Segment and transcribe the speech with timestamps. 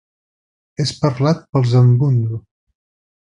[0.83, 2.43] És parlat pels Ambundu.